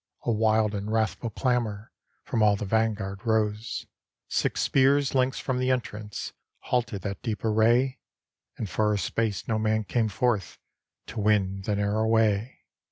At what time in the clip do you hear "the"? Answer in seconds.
2.55-2.65, 5.59-5.69, 11.61-11.75